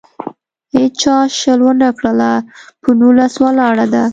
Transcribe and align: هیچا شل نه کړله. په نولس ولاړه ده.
هیچا 0.75 1.15
شل 1.39 1.61
نه 1.81 1.89
کړله. 1.97 2.31
په 2.81 2.89
نولس 2.99 3.33
ولاړه 3.43 3.85
ده. 3.93 4.03